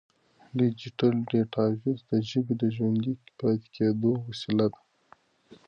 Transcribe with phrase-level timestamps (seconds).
[0.57, 4.79] ډیجیټل ډیټابیس د ژبې د ژوندي پاتې کېدو وسیله ده.